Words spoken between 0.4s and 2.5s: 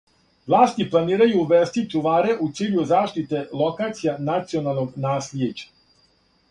Власти планирају увести чуваре у